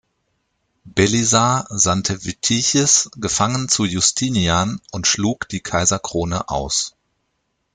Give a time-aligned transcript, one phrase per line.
[0.83, 6.95] Belisar sandte Witichis gefangen zu Justinian und schlug die Kaiserkrone aus.